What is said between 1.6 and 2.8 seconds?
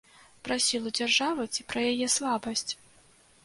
пра яе слабасць?